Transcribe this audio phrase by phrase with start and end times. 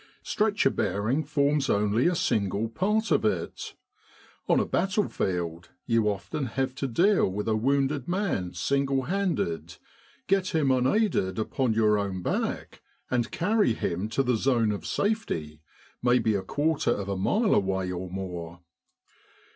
[0.23, 3.75] Stretcher bearing forms only a single part of it.
[4.49, 9.75] On a battlefield you often have to deal with a wounded man single handed
[10.25, 14.87] get him un aided upon your own back and carry him to the zone of
[14.87, 15.61] safety,
[16.01, 18.61] may be a quarter of a mile away or more.